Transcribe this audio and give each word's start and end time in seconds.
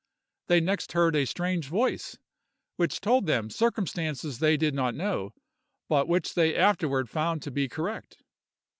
They 0.47 0.59
next 0.61 0.93
heard 0.93 1.15
a 1.15 1.27
strange 1.27 1.67
voice, 1.67 2.17
which 2.75 3.01
told 3.01 3.27
them 3.27 3.51
circumstances 3.51 4.39
they 4.39 4.57
did 4.57 4.73
not 4.73 4.95
know, 4.95 5.35
but 5.89 6.07
which 6.07 6.33
they 6.33 6.55
afterward 6.55 7.07
found 7.07 7.43
to 7.43 7.51
be 7.51 7.69
correct. 7.69 8.17